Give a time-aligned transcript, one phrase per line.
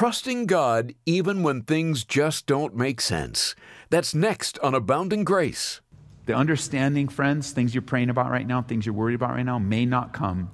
[0.00, 3.54] Trusting God even when things just don't make sense.
[3.90, 5.82] That's next on Abounding Grace.
[6.24, 9.58] The understanding, friends, things you're praying about right now, things you're worried about right now,
[9.58, 10.52] may not come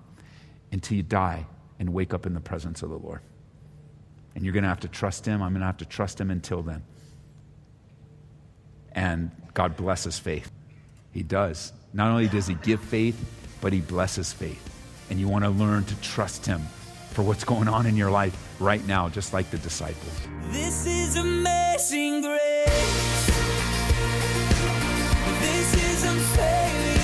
[0.72, 1.46] until you die
[1.78, 3.20] and wake up in the presence of the Lord.
[4.34, 5.40] And you're going to have to trust Him.
[5.40, 6.82] I'm going to have to trust Him until then.
[8.90, 10.50] And God blesses faith.
[11.12, 11.72] He does.
[11.92, 13.24] Not only does He give faith,
[13.60, 14.74] but He blesses faith.
[15.08, 16.62] And you want to learn to trust Him
[17.16, 20.28] for what's going on in your life right now, just like the disciples.
[20.50, 23.26] This is amazing grace.
[25.40, 26.95] This is unfailing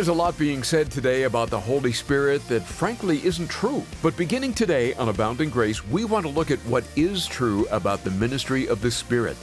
[0.00, 3.84] There's a lot being said today about the Holy Spirit that frankly isn't true.
[4.02, 8.02] But beginning today on Abounding Grace, we want to look at what is true about
[8.02, 9.36] the ministry of the Spirit.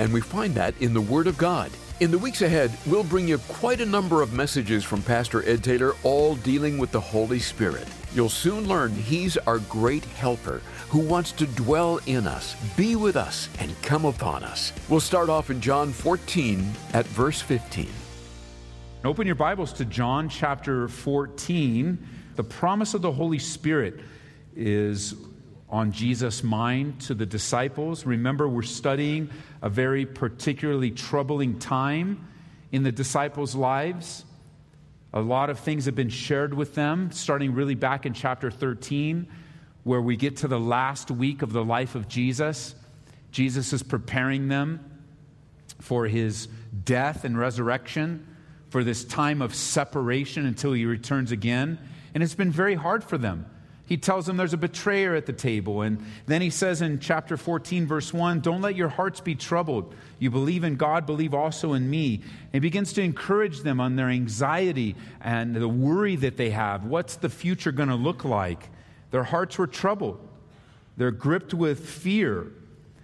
[0.00, 1.70] And we find that in the Word of God.
[2.00, 5.62] In the weeks ahead, we'll bring you quite a number of messages from Pastor Ed
[5.62, 7.86] Taylor, all dealing with the Holy Spirit.
[8.12, 13.14] You'll soon learn He's our great helper who wants to dwell in us, be with
[13.14, 14.72] us, and come upon us.
[14.88, 18.01] We'll start off in John 14 at verse 15.
[19.04, 22.06] Open your Bibles to John chapter 14.
[22.36, 23.98] The promise of the Holy Spirit
[24.54, 25.16] is
[25.68, 28.06] on Jesus' mind to the disciples.
[28.06, 29.28] Remember, we're studying
[29.60, 32.28] a very particularly troubling time
[32.70, 34.24] in the disciples' lives.
[35.12, 39.26] A lot of things have been shared with them, starting really back in chapter 13,
[39.82, 42.76] where we get to the last week of the life of Jesus.
[43.32, 44.78] Jesus is preparing them
[45.80, 46.46] for his
[46.84, 48.28] death and resurrection,
[48.72, 51.78] for this time of separation until he returns again.
[52.14, 53.44] And it's been very hard for them.
[53.84, 55.82] He tells them there's a betrayer at the table.
[55.82, 59.94] And then he says in chapter 14, verse 1, Don't let your hearts be troubled.
[60.18, 62.22] You believe in God, believe also in me.
[62.24, 66.86] And he begins to encourage them on their anxiety and the worry that they have.
[66.86, 68.70] What's the future going to look like?
[69.10, 70.26] Their hearts were troubled,
[70.96, 72.46] they're gripped with fear.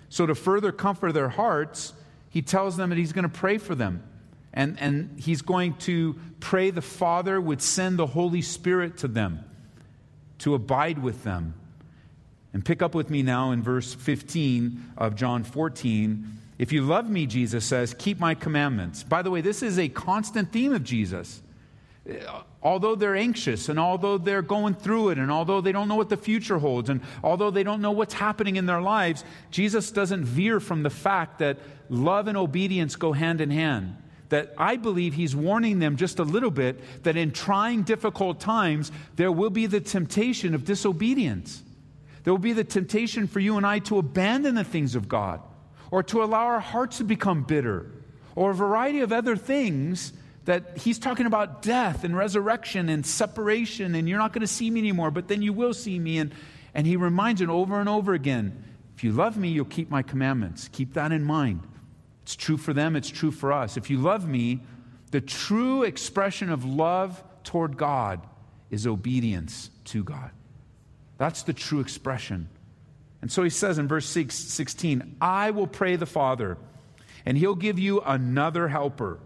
[0.08, 1.92] So, to further comfort their hearts,
[2.30, 4.07] he tells them that he's going to pray for them.
[4.52, 9.44] And, and he's going to pray the Father would send the Holy Spirit to them
[10.38, 11.54] to abide with them.
[12.52, 16.38] And pick up with me now in verse 15 of John 14.
[16.58, 19.02] If you love me, Jesus says, keep my commandments.
[19.02, 21.42] By the way, this is a constant theme of Jesus.
[22.62, 26.08] Although they're anxious and although they're going through it and although they don't know what
[26.08, 30.24] the future holds and although they don't know what's happening in their lives, Jesus doesn't
[30.24, 31.58] veer from the fact that
[31.90, 33.96] love and obedience go hand in hand
[34.28, 38.92] that I believe he's warning them just a little bit that in trying difficult times,
[39.16, 41.62] there will be the temptation of disobedience.
[42.24, 45.40] There will be the temptation for you and I to abandon the things of God
[45.90, 47.90] or to allow our hearts to become bitter
[48.34, 50.12] or a variety of other things
[50.44, 54.70] that he's talking about death and resurrection and separation and you're not going to see
[54.70, 56.18] me anymore, but then you will see me.
[56.18, 56.32] And,
[56.74, 58.64] and he reminds it over and over again
[58.98, 60.66] if you love me, you'll keep my commandments.
[60.72, 61.60] Keep that in mind.
[62.28, 63.78] It's true for them, it's true for us.
[63.78, 64.60] If you love me,
[65.12, 68.20] the true expression of love toward God
[68.68, 70.30] is obedience to God.
[71.16, 72.50] That's the true expression.
[73.22, 76.58] And so he says in verse 6, 16, I will pray the Father,
[77.24, 79.20] and he'll give you another helper,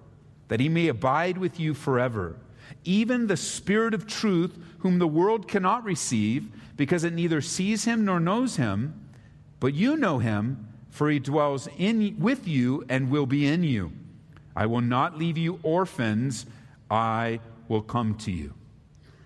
[0.46, 2.36] that he may abide with you forever.
[2.84, 6.46] Even the Spirit of truth, whom the world cannot receive,
[6.76, 9.10] because it neither sees him nor knows him,
[9.58, 13.90] but you know him for he dwells in, with you and will be in you.
[14.54, 16.44] I will not leave you orphans,
[16.90, 18.52] I will come to you.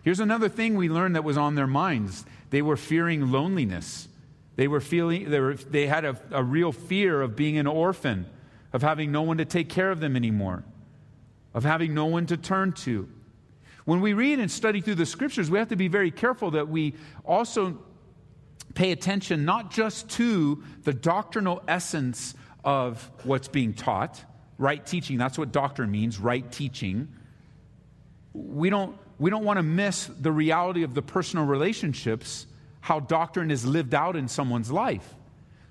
[0.03, 4.07] Here's another thing we learned that was on their minds they were fearing loneliness.
[4.55, 8.27] They, were feeling, they, were, they had a, a real fear of being an orphan,
[8.73, 10.63] of having no one to take care of them anymore,
[11.53, 13.09] of having no one to turn to.
[13.85, 16.69] When we read and study through the scriptures, we have to be very careful that
[16.69, 17.79] we also
[18.77, 24.23] pay attention not just to the doctrinal essence of what's being taught,
[24.59, 27.09] right teaching, that's what doctrine means, right teaching.
[28.33, 32.47] We don't, we don't want to miss the reality of the personal relationships,
[32.81, 35.15] how doctrine is lived out in someone's life.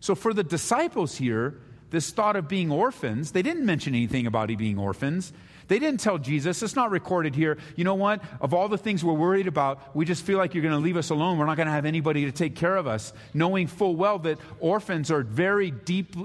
[0.02, 1.60] So for the disciples here,
[1.92, 3.32] this thought of being orphans.
[3.32, 5.32] They didn't mention anything about being orphans.
[5.68, 8.24] They didn't tell Jesus, it's not recorded here, you know what?
[8.40, 10.98] Of all the things we're worried about, we just feel like you're going to leave
[10.98, 11.38] us alone.
[11.38, 14.38] We're not going to have anybody to take care of us, knowing full well that
[14.60, 16.16] orphans are very deep,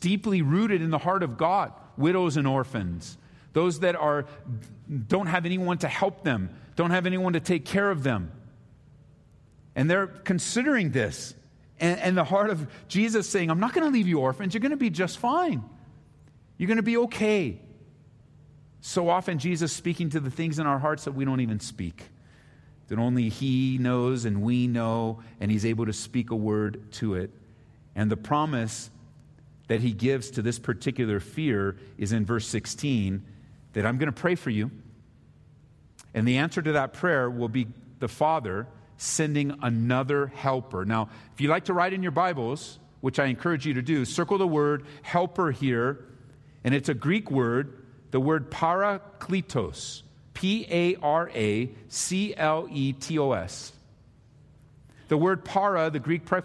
[0.00, 3.16] deeply rooted in the heart of God, widows and orphans.
[3.54, 4.26] Those that are,
[5.08, 8.30] don't have anyone to help them, don't have anyone to take care of them.
[9.74, 11.34] And they're considering this.
[11.80, 14.54] And, and the heart of Jesus saying, I'm not going to leave you orphans.
[14.54, 15.64] You're going to be just fine.
[16.58, 17.58] You're going to be okay.
[18.84, 22.08] So often, Jesus speaking to the things in our hearts that we don't even speak,
[22.88, 27.14] that only He knows and we know, and He's able to speak a word to
[27.14, 27.30] it.
[27.94, 28.90] And the promise
[29.68, 33.24] that He gives to this particular fear is in verse 16
[33.74, 34.72] that I'm going to pray for you.
[36.12, 37.68] And the answer to that prayer will be
[38.00, 40.84] the Father sending another helper.
[40.84, 44.04] Now, if you like to write in your Bibles, which I encourage you to do,
[44.04, 46.04] circle the word helper here,
[46.64, 47.81] and it's a Greek word,
[48.12, 50.02] the word parakletos,
[50.34, 53.72] P A R A C L E T O S.
[55.08, 56.40] The word para, the Greek, pre,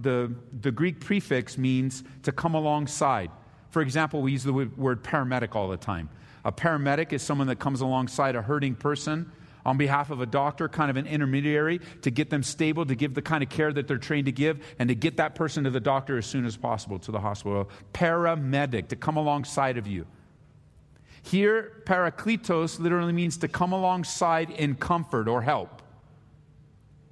[0.00, 3.30] the, the Greek prefix means to come alongside.
[3.70, 6.08] For example, we use the word paramedic all the time.
[6.44, 9.32] A paramedic is someone that comes alongside a hurting person
[9.66, 13.14] on behalf of a doctor, kind of an intermediary, to get them stable, to give
[13.14, 15.70] the kind of care that they're trained to give, and to get that person to
[15.70, 17.68] the doctor as soon as possible to the hospital.
[17.92, 20.06] Paramedic, to come alongside of you.
[21.28, 25.82] Here, parakletos literally means to come alongside in comfort or help.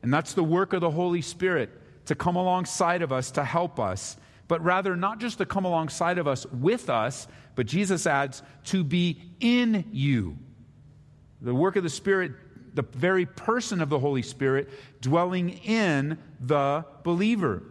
[0.03, 1.69] And that's the work of the Holy Spirit,
[2.07, 4.17] to come alongside of us, to help us,
[4.49, 8.83] but rather not just to come alongside of us with us, but Jesus adds, to
[8.83, 10.39] be in you.
[11.43, 12.33] The work of the Spirit
[12.73, 14.69] the very person of the Holy Spirit
[15.01, 17.63] dwelling in the believer.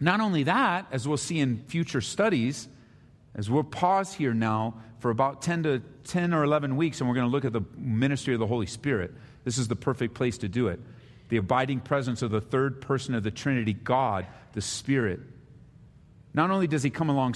[0.00, 2.66] Not only that, as we'll see in future studies,
[3.34, 7.16] as we'll pause here now for about 10 to 10 or 11 weeks, and we're
[7.16, 9.12] going to look at the ministry of the Holy Spirit.
[9.44, 10.78] This is the perfect place to do it.
[11.30, 15.20] The abiding presence of the third person of the Trinity, God, the Spirit.
[16.32, 17.34] Not only does he come along,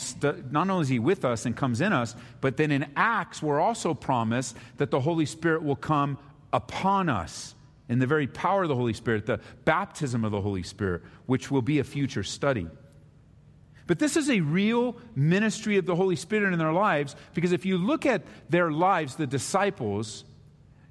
[0.50, 3.60] not only is he with us and comes in us, but then in Acts, we're
[3.60, 6.18] also promised that the Holy Spirit will come
[6.52, 7.54] upon us
[7.88, 11.50] in the very power of the Holy Spirit, the baptism of the Holy Spirit, which
[11.50, 12.68] will be a future study.
[13.86, 17.66] But this is a real ministry of the Holy Spirit in their lives because if
[17.66, 20.24] you look at their lives, the disciples,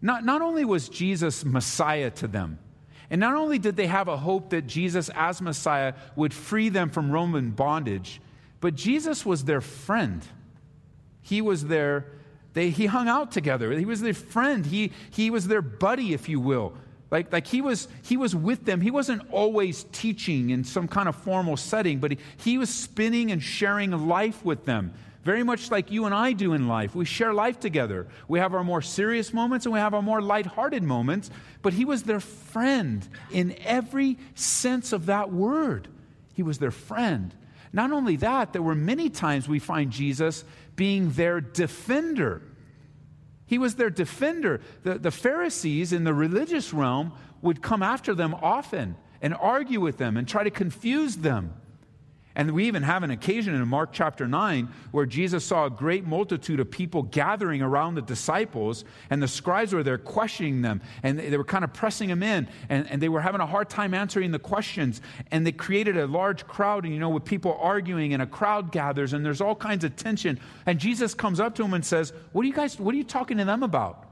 [0.01, 2.59] not, not only was Jesus Messiah to them,
[3.09, 6.89] and not only did they have a hope that Jesus, as Messiah, would free them
[6.89, 8.21] from Roman bondage,
[8.59, 10.25] but Jesus was their friend.
[11.21, 12.05] He was their
[12.53, 13.71] they, he hung out together.
[13.71, 14.65] He was their friend.
[14.65, 16.73] He, he was their buddy, if you will.
[17.13, 18.81] Like, like he, was, he was with them.
[18.81, 23.31] He wasn't always teaching in some kind of formal setting, but he, he was spinning
[23.31, 24.95] and sharing life with them.
[25.23, 26.95] Very much like you and I do in life.
[26.95, 28.07] We share life together.
[28.27, 31.29] We have our more serious moments and we have our more lighthearted moments,
[31.61, 35.89] but he was their friend in every sense of that word.
[36.33, 37.31] He was their friend.
[37.71, 40.43] Not only that, there were many times we find Jesus
[40.75, 42.41] being their defender.
[43.45, 44.61] He was their defender.
[44.83, 49.97] The, the Pharisees in the religious realm would come after them often and argue with
[49.97, 51.53] them and try to confuse them.
[52.35, 56.07] And we even have an occasion in Mark chapter 9 where Jesus saw a great
[56.07, 61.19] multitude of people gathering around the disciples, and the scribes were there questioning them, and
[61.19, 63.93] they were kind of pressing them in, and, and they were having a hard time
[63.93, 64.99] answering the questions.
[65.29, 68.71] And they created a large crowd, and you know, with people arguing, and a crowd
[68.71, 70.39] gathers, and there's all kinds of tension.
[70.65, 73.03] And Jesus comes up to them and says, What are you guys, what are you
[73.03, 74.05] talking to them about?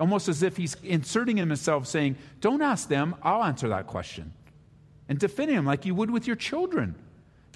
[0.00, 4.32] Almost as if he's inserting himself, saying, Don't ask them, I'll answer that question.
[5.06, 6.94] And defending them like you would with your children.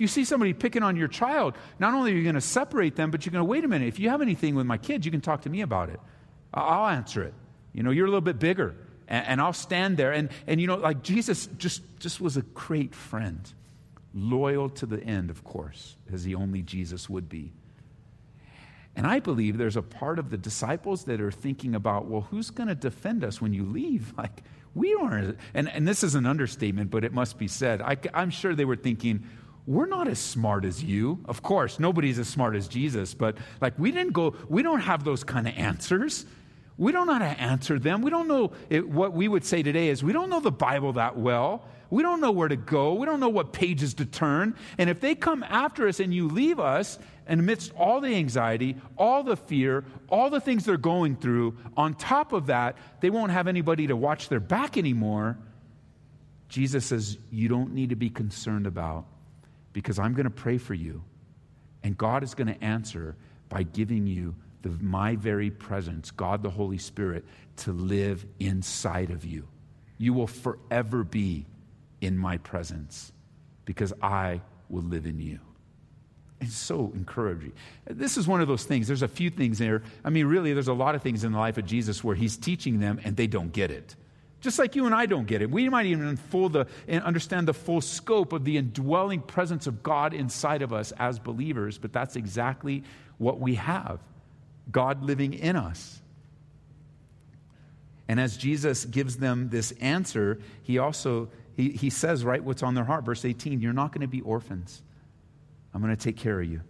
[0.02, 3.12] You see somebody picking on your child, not only are you going to separate them,
[3.12, 3.86] but you're going to wait a minute.
[3.86, 6.00] If you have anything with my kids, you can talk to me about it.
[6.52, 7.34] I'll answer it.
[7.72, 8.74] You know, you're a little bit bigger,
[9.06, 10.10] and, and I'll stand there.
[10.10, 13.48] And, and, you know, like Jesus just, just was a great friend,
[14.12, 17.52] loyal to the end, of course, as the only Jesus would be.
[18.96, 22.50] And I believe there's a part of the disciples that are thinking about, well, who's
[22.50, 24.12] going to defend us when you leave?
[24.18, 24.42] Like,
[24.74, 25.38] we aren't.
[25.52, 27.82] And, and this is an understatement, but it must be said.
[27.82, 29.22] I, I'm sure they were thinking,
[29.66, 31.20] we're not as smart as you.
[31.26, 35.04] Of course, nobody's as smart as Jesus, but like we didn't go, we don't have
[35.04, 36.26] those kind of answers.
[36.78, 38.02] We don't know how to answer them.
[38.02, 40.94] We don't know it, what we would say today is we don't know the Bible
[40.94, 41.64] that well.
[41.90, 42.94] We don't know where to go.
[42.94, 44.56] We don't know what pages to turn.
[44.78, 48.76] And if they come after us and you leave us, and amidst all the anxiety,
[48.98, 53.30] all the fear, all the things they're going through, on top of that, they won't
[53.30, 55.38] have anybody to watch their back anymore.
[56.48, 59.06] Jesus says, You don't need to be concerned about
[59.72, 61.02] because I'm going to pray for you.
[61.82, 63.16] And God is going to answer
[63.48, 67.24] by giving you the, my very presence, God the Holy Spirit,
[67.58, 69.46] to live inside of you.
[69.98, 71.46] You will forever be
[72.00, 73.12] in my presence
[73.64, 75.38] because I will live in you.
[76.40, 77.52] It's so encouraging.
[77.86, 78.88] This is one of those things.
[78.88, 79.82] There's a few things there.
[80.04, 82.36] I mean, really, there's a lot of things in the life of Jesus where he's
[82.36, 83.94] teaching them and they don't get it.
[84.42, 85.50] Just like you and I don't get it.
[85.50, 90.62] We might even the, understand the full scope of the indwelling presence of God inside
[90.62, 92.82] of us as believers, but that's exactly
[93.18, 94.00] what we have
[94.70, 96.00] God living in us.
[98.08, 102.74] And as Jesus gives them this answer, he also he, he says right what's on
[102.74, 103.04] their heart.
[103.04, 104.82] Verse 18, you're not going to be orphans.
[105.72, 106.62] I'm going to take care of you.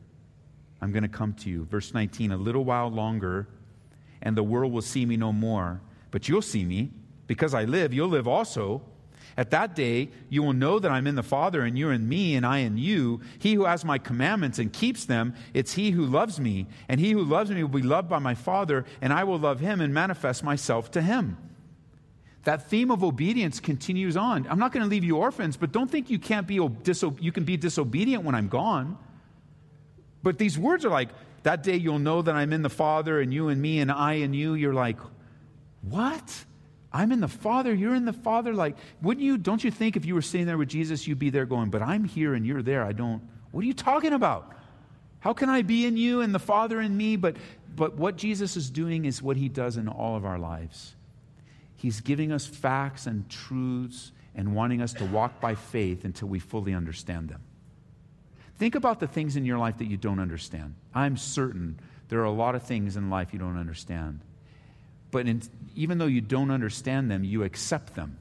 [0.83, 1.65] I'm going to come to you.
[1.65, 3.49] Verse 19, a little while longer,
[4.21, 5.81] and the world will see me no more.
[6.11, 6.91] But you'll see me.
[7.27, 8.83] Because I live, you'll live also.
[9.37, 12.35] At that day, you will know that I'm in the Father, and you're in me,
[12.35, 13.21] and I in you.
[13.39, 16.67] He who has my commandments and keeps them, it's he who loves me.
[16.89, 19.61] And he who loves me will be loved by my Father, and I will love
[19.61, 21.39] him and manifest myself to him.
[22.45, 24.47] That theme of obedience continues on.
[24.49, 27.45] I'm not going to leave you orphans, but don't think you can't be you can
[27.45, 28.99] be disobedient when I'm gone.
[30.23, 31.09] But these words are like,
[31.45, 34.15] that day you'll know that I'm in the Father, and you and me, and I
[34.15, 34.55] and you.
[34.55, 34.99] You're like,
[35.83, 36.45] what?
[36.93, 38.55] I'm in the Father, you're in the Father.
[38.55, 41.31] Like, wouldn't you, don't you think if you were sitting there with Jesus, you'd be
[41.31, 42.85] there going, but I'm here and you're there.
[42.85, 44.55] I don't, what are you talking about?
[45.21, 47.17] How can I be in you and the Father in me?
[47.17, 47.37] But,
[47.75, 50.95] but what Jesus is doing is what he does in all of our lives.
[51.77, 56.39] He's giving us facts and truths and wanting us to walk by faith until we
[56.39, 57.41] fully understand them.
[58.59, 60.75] Think about the things in your life that you don't understand.
[60.95, 64.21] I'm certain there are a lot of things in life you don't understand.
[65.13, 65.43] But in,
[65.77, 68.19] even though you don't understand them, you accept them.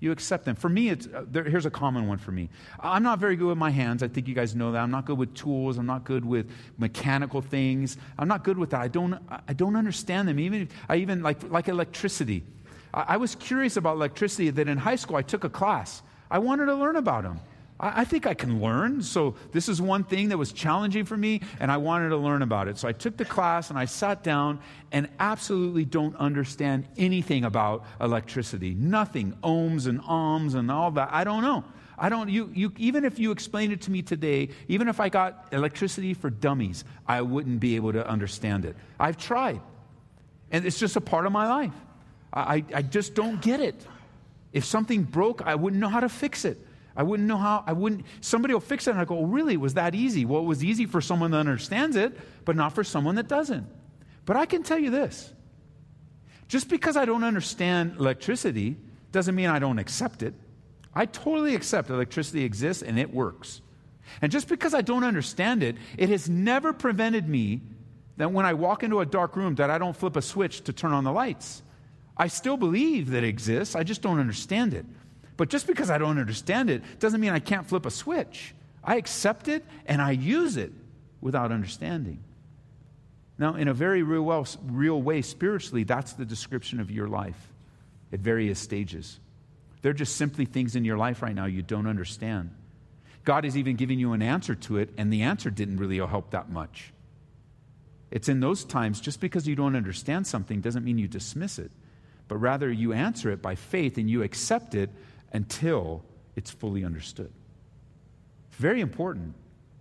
[0.00, 0.54] You accept them.
[0.54, 2.48] For me, it's, uh, there, here's a common one for me.
[2.78, 4.02] I'm not very good with my hands.
[4.02, 4.78] I think you guys know that.
[4.78, 5.76] I'm not good with tools.
[5.76, 7.96] I'm not good with mechanical things.
[8.18, 8.80] I'm not good with that.
[8.80, 10.38] I don't, I don't understand them.
[10.38, 12.44] Even, I even like, like electricity.
[12.94, 16.02] I, I was curious about electricity that in high school I took a class.
[16.30, 17.40] I wanted to learn about them.
[17.80, 19.02] I, think I can learn.
[19.02, 22.42] So, this is one thing that was challenging for me, and I wanted to learn
[22.42, 22.76] about it.
[22.76, 24.58] So, I took the class and I sat down
[24.90, 28.74] and absolutely don't understand anything about electricity.
[28.74, 29.36] Nothing.
[29.44, 31.10] Ohms and ohms and all that.
[31.12, 31.64] I don't know.
[31.96, 35.08] I don't, you, you, even if you explained it to me today, even if I
[35.08, 38.76] got electricity for dummies, I wouldn't be able to understand it.
[39.00, 39.60] I've tried.
[40.50, 41.72] And it's just a part of my life.
[42.32, 43.86] I, I just don't get it.
[44.52, 46.58] If something broke, I wouldn't know how to fix it.
[46.98, 49.56] I wouldn't know how, I wouldn't, somebody will fix it and I go, oh, really?
[49.56, 50.24] Was that easy?
[50.24, 53.68] Well, it was easy for someone that understands it, but not for someone that doesn't.
[54.26, 55.32] But I can tell you this
[56.48, 58.76] just because I don't understand electricity
[59.12, 60.34] doesn't mean I don't accept it.
[60.92, 63.60] I totally accept electricity exists and it works.
[64.20, 67.60] And just because I don't understand it, it has never prevented me
[68.16, 70.72] that when I walk into a dark room that I don't flip a switch to
[70.72, 71.62] turn on the lights.
[72.16, 74.84] I still believe that it exists, I just don't understand it.
[75.38, 78.54] But just because I don't understand it doesn't mean I can't flip a switch.
[78.84, 80.72] I accept it and I use it
[81.22, 82.22] without understanding.
[83.38, 87.40] Now, in a very real, well, real way, spiritually, that's the description of your life
[88.12, 89.20] at various stages.
[89.80, 92.50] They're just simply things in your life right now you don't understand.
[93.24, 96.30] God is even giving you an answer to it, and the answer didn't really help
[96.30, 96.92] that much.
[98.10, 101.70] It's in those times, just because you don't understand something doesn't mean you dismiss it,
[102.26, 104.90] but rather you answer it by faith and you accept it
[105.32, 106.04] until
[106.36, 107.32] it's fully understood.
[108.52, 109.34] Very important.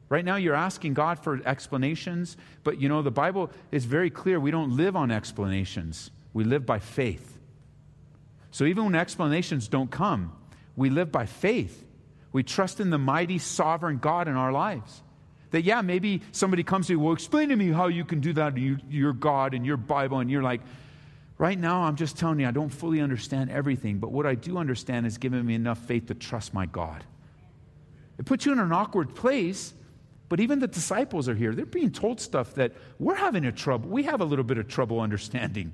[0.09, 4.39] Right now, you're asking God for explanations, but you know, the Bible is very clear.
[4.39, 7.37] We don't live on explanations, we live by faith.
[8.51, 10.35] So even when explanations don't come,
[10.75, 11.83] we live by faith.
[12.31, 15.01] We trust in the mighty, sovereign God in our lives.
[15.51, 18.33] That, yeah, maybe somebody comes to you, well, explain to me how you can do
[18.33, 20.61] that, you, your God and your Bible, and you're like,
[21.37, 24.57] Right now, I'm just telling you, I don't fully understand everything, but what I do
[24.57, 27.03] understand is giving me enough faith to trust my God.
[28.17, 29.73] It puts you in an awkward place,
[30.29, 31.53] but even the disciples are here.
[31.53, 33.89] They're being told stuff that we're having a trouble.
[33.89, 35.73] We have a little bit of trouble understanding.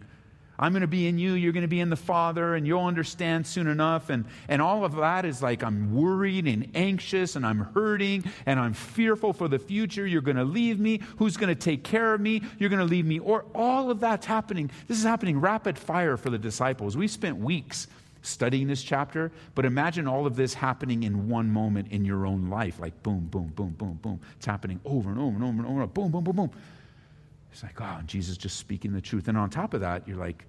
[0.58, 2.86] I'm going to be in you, you're going to be in the Father, and you'll
[2.86, 4.10] understand soon enough.
[4.10, 8.60] And, and all of that is like I'm worried and anxious, and I'm hurting, and
[8.60, 10.06] I'm fearful for the future.
[10.06, 11.02] You're going to leave me.
[11.18, 12.44] Who's going to take care of me?
[12.60, 13.20] You're going to leave me.
[13.20, 14.70] Or all of that's happening.
[14.88, 16.96] This is happening rapid fire for the disciples.
[16.96, 17.88] We spent weeks
[18.22, 22.50] studying this chapter, but imagine all of this happening in one moment in your own
[22.50, 24.20] life like boom, boom, boom, boom, boom.
[24.38, 26.52] It's happening over and over and over and over, boom, boom, boom, boom.
[27.54, 29.28] It's like, oh, Jesus just speaking the truth.
[29.28, 30.44] And on top of that, you're like,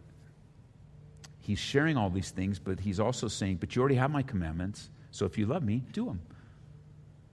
[1.41, 4.89] he's sharing all these things, but he's also saying, but you already have my commandments.
[5.11, 6.23] So if you love me, do them.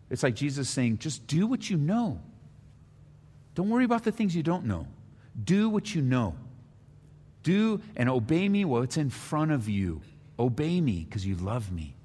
[0.09, 2.19] It's like Jesus saying, just do what you know.
[3.55, 4.87] Don't worry about the things you don't know.
[5.41, 6.35] Do what you know.
[7.43, 10.01] Do and obey me while it's in front of you.
[10.37, 11.95] Obey me because you love me.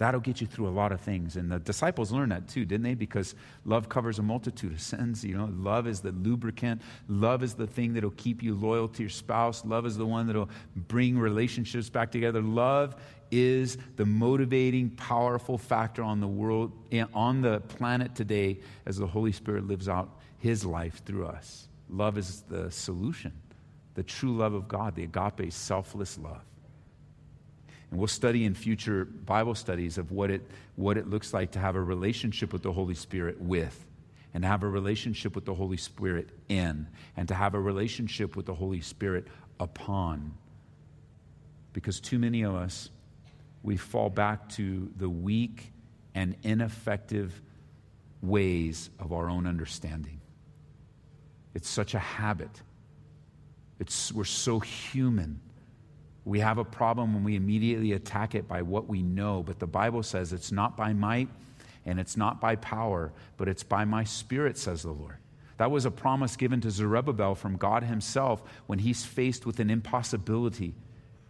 [0.00, 1.36] That'll get you through a lot of things.
[1.36, 2.94] And the disciples learned that too, didn't they?
[2.94, 3.34] Because
[3.66, 5.22] love covers a multitude of sins.
[5.22, 6.80] You know, love is the lubricant.
[7.06, 9.62] Love is the thing that'll keep you loyal to your spouse.
[9.62, 12.40] Love is the one that'll bring relationships back together.
[12.40, 12.96] Love
[13.30, 19.06] is the motivating, powerful factor on the world, eh, on the planet today as the
[19.06, 21.68] Holy Spirit lives out his life through us.
[21.90, 23.34] Love is the solution,
[23.92, 26.40] the true love of God, the agape, selfless love.
[27.90, 30.42] And we'll study in future Bible studies of what it,
[30.76, 33.86] what it looks like to have a relationship with the Holy Spirit with,
[34.32, 38.46] and have a relationship with the Holy Spirit in, and to have a relationship with
[38.46, 39.26] the Holy Spirit
[39.58, 40.34] upon.
[41.72, 42.90] Because too many of us,
[43.62, 45.72] we fall back to the weak
[46.14, 47.40] and ineffective
[48.22, 50.20] ways of our own understanding.
[51.54, 52.50] It's such a habit.
[53.80, 55.40] It's, we're so human
[56.30, 59.66] we have a problem when we immediately attack it by what we know, but the
[59.66, 61.28] Bible says it's not by might
[61.84, 65.16] and it's not by power, but it's by my spirit, says the Lord.
[65.56, 69.70] That was a promise given to Zerubbabel from God Himself when he's faced with an
[69.70, 70.76] impossibility.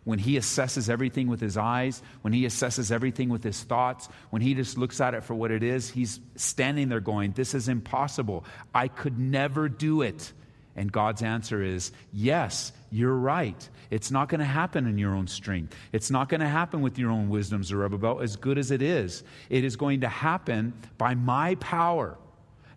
[0.04, 4.42] When he assesses everything with his eyes, when he assesses everything with his thoughts, when
[4.42, 7.68] he just looks at it for what it is, he's standing there going, This is
[7.68, 8.44] impossible.
[8.74, 10.30] I could never do it.
[10.76, 13.68] And God's answer is, Yes, you're right.
[13.90, 15.74] It's not going to happen in your own strength.
[15.92, 19.24] It's not going to happen with your own wisdom, Zerubbabel, as good as it is.
[19.48, 22.16] It is going to happen by my power.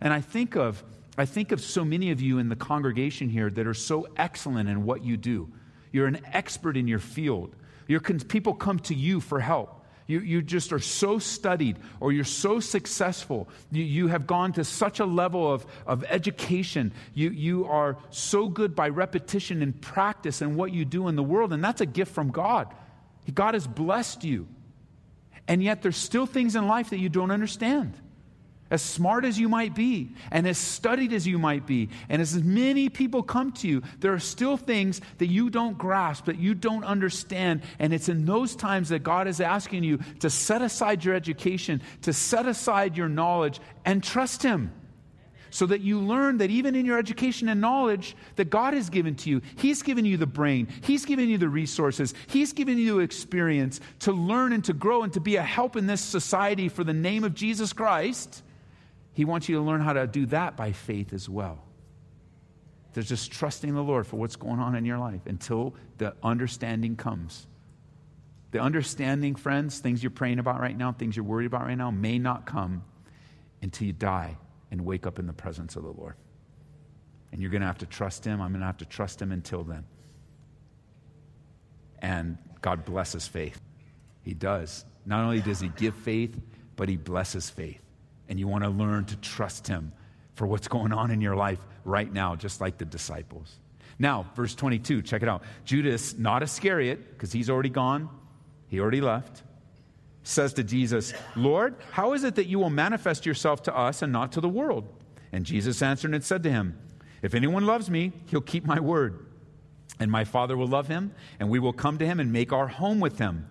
[0.00, 0.82] And I think of,
[1.16, 4.68] I think of so many of you in the congregation here that are so excellent
[4.68, 5.48] in what you do.
[5.92, 7.54] You're an expert in your field.
[7.86, 9.83] Your, people come to you for help.
[10.06, 13.48] You, you just are so studied or you're so successful.
[13.70, 16.92] You, you have gone to such a level of, of education.
[17.14, 21.22] You, you are so good by repetition and practice and what you do in the
[21.22, 21.52] world.
[21.52, 22.72] And that's a gift from God.
[23.32, 24.46] God has blessed you.
[25.48, 27.98] And yet there's still things in life that you don't understand
[28.70, 32.42] as smart as you might be, and as studied as you might be, and as
[32.42, 36.54] many people come to you, there are still things that you don't grasp, that you
[36.54, 37.62] don't understand.
[37.78, 41.82] And it's in those times that God is asking you to set aside your education,
[42.02, 44.72] to set aside your knowledge, and trust Him.
[45.50, 49.14] So that you learn that even in your education and knowledge that God has given
[49.16, 53.00] to you, He's given you the brain, He's given you the resources, He's given you
[53.00, 56.82] experience to learn and to grow and to be a help in this society for
[56.82, 58.42] the name of Jesus Christ
[59.14, 61.62] he wants you to learn how to do that by faith as well.
[62.92, 66.96] There's just trusting the Lord for what's going on in your life until the understanding
[66.96, 67.46] comes.
[68.50, 71.90] The understanding, friends, things you're praying about right now, things you're worried about right now,
[71.90, 72.84] may not come
[73.62, 74.36] until you die
[74.70, 76.14] and wake up in the presence of the Lord.
[77.32, 78.40] And you're going to have to trust Him.
[78.40, 79.84] I'm going to have to trust Him until then.
[82.00, 83.60] And God blesses faith.
[84.22, 84.84] He does.
[85.06, 86.36] Not only does He give faith,
[86.76, 87.83] but He blesses faith
[88.28, 89.92] and you want to learn to trust Him
[90.34, 93.56] for what's going on in your life right now, just like the disciples.
[93.98, 95.42] Now, verse 22, check it out.
[95.64, 98.08] Judas, not Iscariot, because he's already gone,
[98.68, 99.42] he already left,
[100.24, 104.12] says to Jesus, Lord, how is it that you will manifest yourself to us and
[104.12, 104.88] not to the world?
[105.32, 106.78] And Jesus answered and said to him,
[107.22, 109.26] If anyone loves me, he'll keep my word.
[110.00, 112.66] And my Father will love him, and we will come to him and make our
[112.66, 113.48] home with him.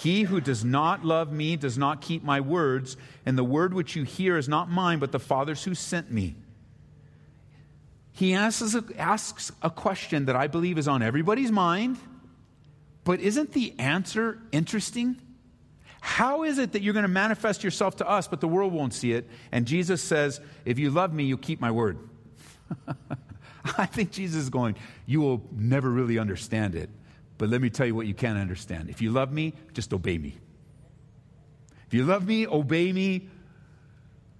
[0.00, 3.94] He who does not love me does not keep my words, and the word which
[3.94, 6.36] you hear is not mine, but the Father's who sent me.
[8.10, 11.98] He asks a, asks a question that I believe is on everybody's mind,
[13.04, 15.20] but isn't the answer interesting?
[16.00, 18.94] How is it that you're going to manifest yourself to us, but the world won't
[18.94, 19.28] see it?
[19.52, 21.98] And Jesus says, If you love me, you'll keep my word.
[23.76, 26.88] I think Jesus is going, You will never really understand it,
[27.40, 28.90] but let me tell you what you can't understand.
[28.90, 30.36] If you love me, just obey me.
[31.86, 33.30] If you love me, obey me.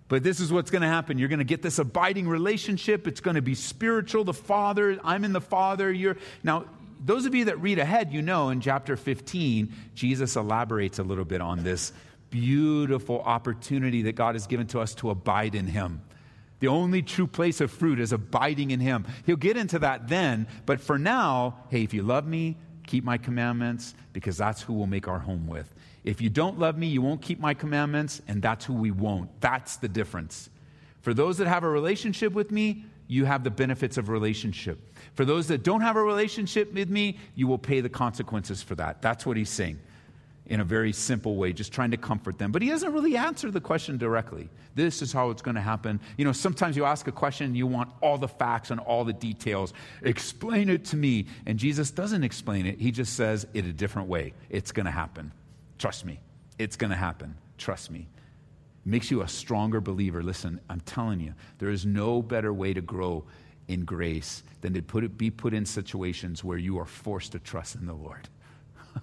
[0.08, 1.16] But this is what's going to happen.
[1.16, 3.06] You're going to get this abiding relationship.
[3.06, 4.24] It's going to be spiritual.
[4.24, 5.90] The Father, I'm in the Father.
[5.90, 6.66] You're now.
[7.02, 11.24] Those of you that read ahead, you know in chapter 15, Jesus elaborates a little
[11.24, 11.94] bit on this
[12.28, 16.02] beautiful opportunity that God has given to us to abide in Him.
[16.58, 19.06] The only true place of fruit is abiding in Him.
[19.24, 22.58] He'll get into that then, but for now, hey, if you love me,
[22.90, 25.72] keep my commandments, because that's who we'll make our home with.
[26.02, 29.28] If you don't love me, you won't keep my commandments, and that's who we won't.
[29.40, 30.50] That's the difference.
[31.02, 34.78] For those that have a relationship with me, you have the benefits of relationship.
[35.14, 38.74] For those that don't have a relationship with me, you will pay the consequences for
[38.74, 39.00] that.
[39.02, 39.78] That's what he's saying.
[40.50, 42.50] In a very simple way, just trying to comfort them.
[42.50, 44.50] But he doesn't really answer the question directly.
[44.74, 46.00] This is how it's going to happen.
[46.18, 49.04] You know, sometimes you ask a question and you want all the facts and all
[49.04, 49.72] the details.
[50.02, 51.26] Explain it to me.
[51.46, 54.34] And Jesus doesn't explain it, he just says it a different way.
[54.50, 55.30] It's going to happen.
[55.78, 56.18] Trust me.
[56.58, 57.36] It's going to happen.
[57.56, 58.08] Trust me.
[58.84, 60.20] makes you a stronger believer.
[60.20, 63.24] Listen, I'm telling you, there is no better way to grow
[63.68, 67.38] in grace than to put it, be put in situations where you are forced to
[67.38, 68.28] trust in the Lord.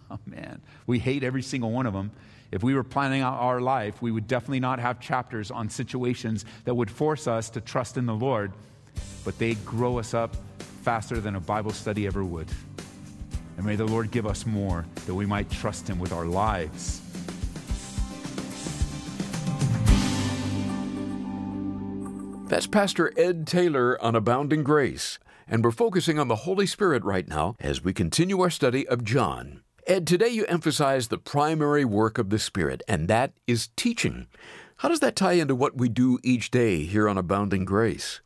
[0.12, 0.62] oh, man.
[0.86, 2.12] We hate every single one of them.
[2.52, 6.46] If we were planning out our life, we would definitely not have chapters on situations
[6.64, 8.54] that would force us to trust in the Lord,
[9.26, 10.36] but they grow us up
[10.84, 12.48] faster than a Bible study ever would.
[13.58, 17.02] And may the Lord give us more that we might trust Him with our lives.
[22.48, 25.20] That's Pastor Ed Taylor on Abounding Grace.
[25.50, 29.04] And we're focusing on the Holy Spirit right now as we continue our study of
[29.04, 29.64] John.
[29.88, 34.28] Ed, today you emphasize the primary work of the Spirit, and that is teaching.
[34.80, 38.20] How does that tie into what we do each day here on Abounding Grace?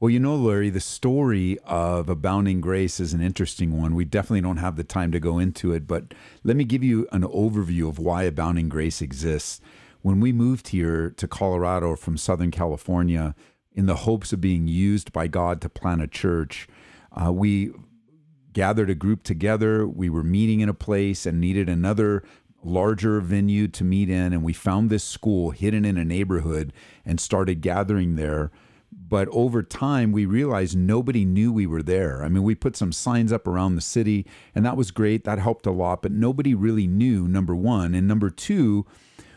[0.00, 3.94] Well, you know, Larry, the story of Abounding Grace is an interesting one.
[3.94, 7.06] We definitely don't have the time to go into it, but let me give you
[7.12, 9.60] an overview of why Abounding Grace exists.
[10.02, 13.36] When we moved here to Colorado from Southern California
[13.72, 16.66] in the hopes of being used by God to plant a church,
[17.12, 17.70] uh, we
[18.52, 19.86] gathered a group together.
[19.86, 22.22] We were meeting in a place and needed another
[22.62, 24.32] larger venue to meet in.
[24.32, 26.72] And we found this school hidden in a neighborhood
[27.04, 28.50] and started gathering there.
[28.92, 32.22] But over time, we realized nobody knew we were there.
[32.22, 35.24] I mean, we put some signs up around the city, and that was great.
[35.24, 36.02] That helped a lot.
[36.02, 37.94] But nobody really knew, number one.
[37.94, 38.86] And number two,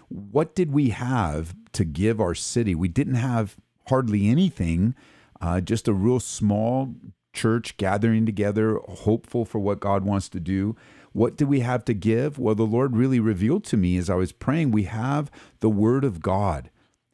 [0.10, 2.76] what did we have to give our city?
[2.76, 3.56] We didn't have
[3.88, 4.96] hardly anything,
[5.42, 6.96] uh, just a real small
[7.34, 10.76] church gathering together, hopeful for what God wants to do.
[11.12, 12.40] What do we have to give?
[12.40, 16.04] Well, the Lord really revealed to me as I was praying, we have the Word
[16.04, 16.70] of God.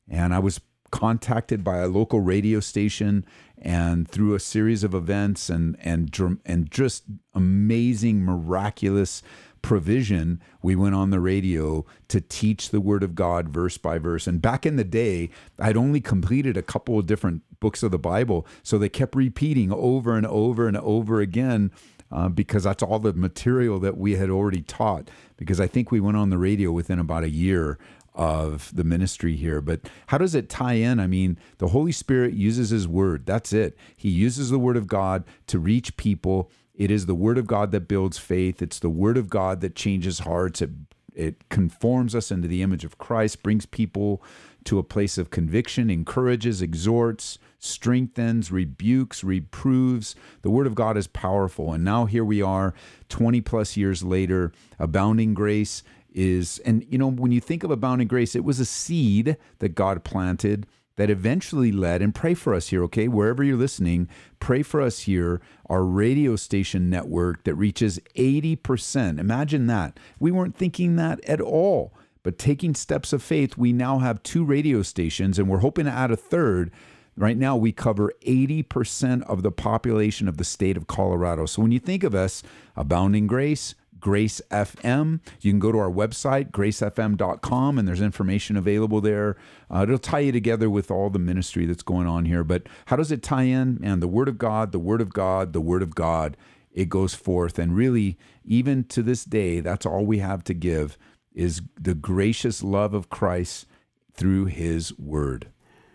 [0.07, 3.25] And I was contacted by a local radio station
[3.57, 9.21] and through a series of events and and and just amazing miraculous
[9.61, 14.25] provision we went on the radio to teach the word of God verse by verse
[14.25, 17.99] and back in the day I'd only completed a couple of different books of the
[17.99, 18.45] Bible.
[18.63, 21.71] So they kept repeating over and over and over again
[22.11, 25.09] uh, because that's all the material that we had already taught.
[25.37, 27.77] Because I think we went on the radio within about a year
[28.19, 29.61] of the ministry here.
[29.61, 30.99] But how does it tie in?
[30.99, 33.25] I mean, the Holy Spirit uses His Word.
[33.25, 33.77] That's it.
[33.95, 36.51] He uses the Word of God to reach people.
[36.75, 38.61] It is the Word of God that builds faith.
[38.61, 40.61] It's the Word of God that changes hearts.
[40.61, 40.71] It
[41.15, 44.23] it conforms us into the image of Christ, brings people
[44.65, 50.15] to a place of conviction, encourages, exhorts, strengthens, rebukes, reproves.
[50.43, 51.73] The Word of God is powerful.
[51.73, 52.73] And now here we are,
[53.09, 58.07] 20 plus years later, abounding grace is, and you know, when you think of abounding
[58.07, 60.65] grace, it was a seed that God planted
[60.99, 63.07] that eventually led, and pray for us here, okay?
[63.07, 64.09] Wherever you're listening,
[64.41, 69.17] pray for us here, our radio station network that reaches 80%.
[69.17, 69.97] Imagine that.
[70.19, 71.93] We weren't thinking that at all.
[72.21, 75.91] But taking steps of faith, we now have two radio stations, and we're hoping to
[75.91, 76.69] add a third.
[77.15, 81.45] Right now, we cover 80% of the population of the state of Colorado.
[81.45, 82.43] So when you think of us,
[82.75, 85.19] Abounding Grace, Grace FM.
[85.41, 89.37] You can go to our website, gracefm.com, and there's information available there.
[89.69, 92.43] Uh, it'll tie you together with all the ministry that's going on here.
[92.43, 93.79] But how does it tie in?
[93.83, 96.37] And the Word of God, the Word of God, the Word of God,
[96.71, 97.59] it goes forth.
[97.59, 100.97] And really, even to this day, that's all we have to give
[101.33, 103.65] is the gracious love of Christ
[104.13, 105.49] through His Word.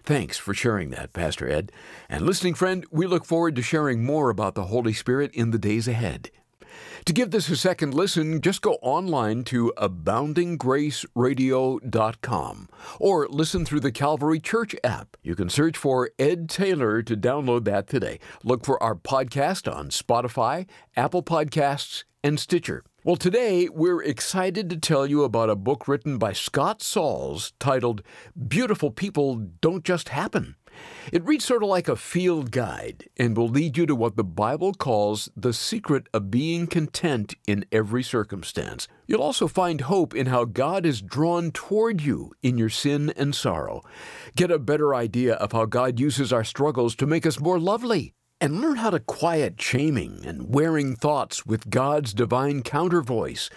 [0.05, 1.73] Thanks for sharing that, Pastor Ed.
[2.11, 5.59] And listening friend, we look forward to sharing more about the Holy Spirit in the
[5.59, 6.31] days ahead.
[7.05, 13.93] To give this a second listen, just go online to aboundinggraceradio.com or listen through the
[13.93, 15.19] Calvary Church app.
[15.23, 18.21] You can search for Ed Taylor to download that today.
[18.43, 22.83] Look for our podcast on Spotify, Apple Podcasts, and Stitcher.
[23.05, 28.03] Well, today we're excited to tell you about a book written by Scott Sauls titled
[28.49, 30.57] Beautiful People Don't Just Happen.
[31.13, 34.25] It reads sort of like a field guide and will lead you to what the
[34.25, 38.89] Bible calls the secret of being content in every circumstance.
[39.07, 43.35] You'll also find hope in how God is drawn toward you in your sin and
[43.35, 43.83] sorrow.
[44.35, 48.15] Get a better idea of how God uses our struggles to make us more lovely
[48.40, 53.49] and learn how to quiet shaming and wearing thoughts with God's divine counter voice.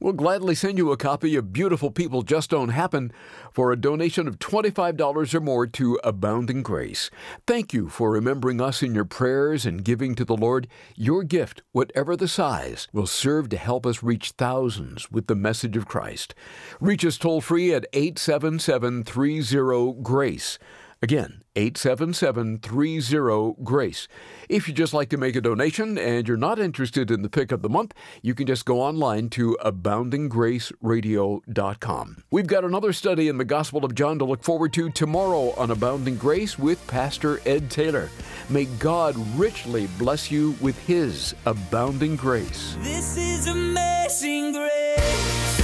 [0.00, 3.12] We'll gladly send you a copy of Beautiful People Just Don't Happen
[3.52, 7.10] for a donation of $25 or more to Abounding Grace.
[7.46, 10.66] Thank you for remembering us in your prayers and giving to the Lord.
[10.96, 15.76] Your gift, whatever the size, will serve to help us reach thousands with the message
[15.76, 16.34] of Christ.
[16.80, 20.58] Reach us toll free at 877 30 GRACE.
[21.04, 24.08] Again, 877 30 GRACE.
[24.48, 27.52] If you'd just like to make a donation and you're not interested in the pick
[27.52, 32.24] of the month, you can just go online to aboundinggraceradio.com.
[32.30, 35.70] We've got another study in the Gospel of John to look forward to tomorrow on
[35.70, 38.08] Abounding Grace with Pastor Ed Taylor.
[38.48, 42.78] May God richly bless you with His abounding grace.
[42.80, 45.63] This is amazing grace.